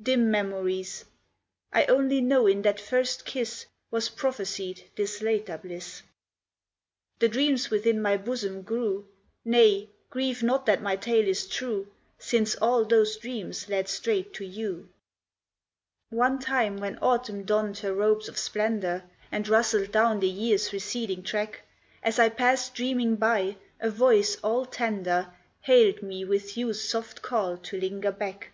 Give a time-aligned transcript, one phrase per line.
[0.00, 1.04] dim memories;
[1.72, 6.02] I only know in that first kiss Was prophesied this later bliss.
[7.18, 9.08] The dreams within my bosom grew;
[9.44, 14.44] Nay, grieve not that my tale is true, Since all those dreams led straight to
[14.46, 14.88] you.
[16.10, 19.02] One time when Autumn donned her robes of splendour
[19.32, 21.60] And rustled down the year's receding track,
[22.04, 27.56] As I passed dreaming by, a voice all tender Haled me with youth's soft call
[27.58, 28.52] to linger back.